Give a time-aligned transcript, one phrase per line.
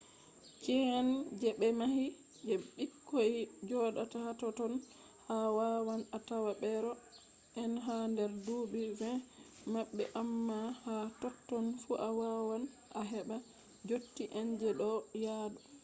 [0.63, 2.05] chi’eh je ɓe mahi
[2.47, 3.31] je ɓikkoi
[3.67, 4.73] joɗata hatotton
[5.33, 6.91] a wawan a tawa beero
[7.61, 9.09] en ha nder duuɓi 2o
[9.73, 12.63] maɓɓe amma ha totton fu a wawan
[12.99, 13.35] a heɓa
[13.87, 14.89] dotti en je ɗo
[15.23, 15.59] yaadu